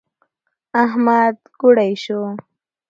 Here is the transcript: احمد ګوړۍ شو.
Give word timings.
احمد 0.83 1.35
ګوړۍ 1.59 1.93
شو. 2.03 2.19